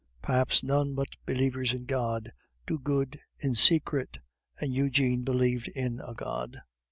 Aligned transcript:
Perhaps 0.23 0.63
none 0.63 0.95
but 0.95 1.09
believers 1.27 1.73
in 1.73 1.85
God 1.85 2.31
do 2.65 2.79
good 2.79 3.19
in 3.39 3.53
secret; 3.53 4.17
and 4.59 4.73
Eugene 4.73 5.21
believed 5.21 5.67
in 5.67 5.99
a 5.99 6.15
God. 6.15 6.61